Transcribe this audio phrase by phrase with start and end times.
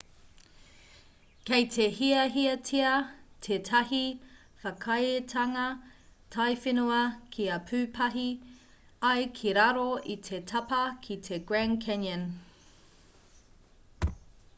[1.49, 2.93] kei te hiahiatia
[3.49, 3.99] tētahi
[4.63, 5.65] whakaaetanga
[6.37, 6.97] taiwhenua
[7.37, 8.27] kia pūpahi
[9.13, 9.87] ai ki raro
[10.19, 12.25] i te tapa ki te grand canyon